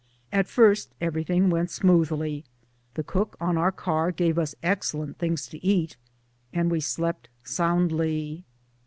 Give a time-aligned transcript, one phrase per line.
[0.31, 2.43] At first everything went smoothly.
[2.95, 5.95] The cook on our car gave us excellent things to eat,
[6.51, 8.43] and we slept soundly.